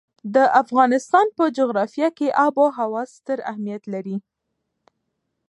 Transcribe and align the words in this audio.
د 0.35 0.37
افغانستان 0.61 1.27
په 1.37 1.43
جغرافیه 1.57 2.09
کې 2.17 2.27
آب 2.45 2.53
وهوا 2.63 3.03
ستر 3.15 3.37
اهمیت 3.51 3.83
لري. 3.93 4.17